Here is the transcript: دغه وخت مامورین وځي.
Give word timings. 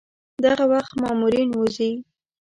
دغه 0.43 0.65
وخت 0.73 0.91
مامورین 1.01 1.49
وځي. 1.53 1.91